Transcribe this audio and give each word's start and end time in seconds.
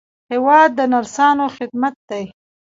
هېواد 0.31 0.69
د 0.77 0.79
نرسانو 0.93 1.45
خدمت 1.57 1.95
دی. 2.09 2.23